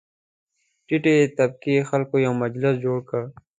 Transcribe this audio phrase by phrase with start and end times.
[0.87, 3.21] ټیټې طبقې خلک یو مجلس جوړ کړ.